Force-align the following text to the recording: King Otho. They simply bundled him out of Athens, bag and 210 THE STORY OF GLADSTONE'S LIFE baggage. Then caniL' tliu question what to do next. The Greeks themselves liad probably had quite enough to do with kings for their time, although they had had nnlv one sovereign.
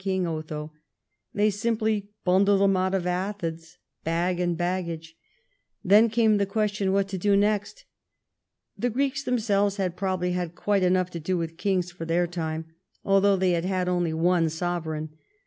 King 0.01 0.25
Otho. 0.25 0.71
They 1.31 1.51
simply 1.51 2.09
bundled 2.25 2.59
him 2.59 2.75
out 2.75 2.95
of 2.95 3.05
Athens, 3.05 3.77
bag 4.03 4.39
and 4.39 4.57
210 4.57 4.57
THE 4.57 5.03
STORY 5.03 5.13
OF 5.13 5.83
GLADSTONE'S 5.83 5.83
LIFE 5.83 5.85
baggage. 5.85 5.85
Then 5.85 6.09
caniL' 6.09 6.39
tliu 6.39 6.49
question 6.51 6.91
what 6.91 7.07
to 7.09 7.17
do 7.19 7.37
next. 7.37 7.85
The 8.79 8.89
Greeks 8.89 9.21
themselves 9.23 9.77
liad 9.77 9.95
probably 9.95 10.31
had 10.31 10.55
quite 10.55 10.81
enough 10.81 11.11
to 11.11 11.19
do 11.19 11.37
with 11.37 11.57
kings 11.57 11.91
for 11.91 12.05
their 12.05 12.25
time, 12.25 12.73
although 13.05 13.37
they 13.37 13.51
had 13.51 13.65
had 13.65 13.87
nnlv 13.87 14.15
one 14.15 14.49
sovereign. 14.49 15.09